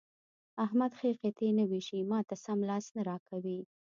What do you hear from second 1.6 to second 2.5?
وېشي؛ ما ته